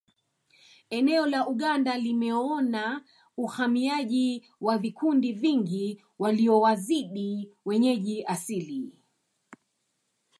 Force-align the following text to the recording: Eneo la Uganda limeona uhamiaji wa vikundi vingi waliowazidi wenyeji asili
Eneo 0.99 1.25
la 1.25 1.47
Uganda 1.47 1.97
limeona 1.97 3.03
uhamiaji 3.37 4.45
wa 4.61 4.77
vikundi 4.77 5.33
vingi 5.33 6.03
waliowazidi 6.19 7.51
wenyeji 7.65 8.23
asili 8.25 8.99